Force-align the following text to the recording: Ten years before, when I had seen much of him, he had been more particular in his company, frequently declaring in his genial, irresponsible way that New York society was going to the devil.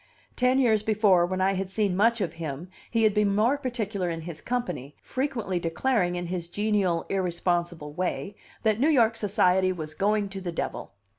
Ten 0.35 0.57
years 0.57 0.81
before, 0.81 1.27
when 1.27 1.41
I 1.41 1.53
had 1.53 1.69
seen 1.69 1.95
much 1.95 2.21
of 2.21 2.33
him, 2.41 2.69
he 2.89 3.03
had 3.03 3.13
been 3.13 3.35
more 3.35 3.55
particular 3.55 4.09
in 4.09 4.21
his 4.21 4.41
company, 4.41 4.95
frequently 4.99 5.59
declaring 5.59 6.15
in 6.15 6.25
his 6.25 6.49
genial, 6.49 7.05
irresponsible 7.07 7.93
way 7.93 8.33
that 8.63 8.79
New 8.79 8.89
York 8.89 9.15
society 9.15 9.71
was 9.71 9.93
going 9.93 10.27
to 10.29 10.41
the 10.41 10.51
devil. 10.51 10.93